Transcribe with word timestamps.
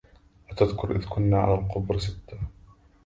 أتذكر 0.51 0.95
إذ 0.95 1.05
كنا 1.09 1.39
على 1.41 1.53
القبر 1.53 1.97
ستة 1.97 2.39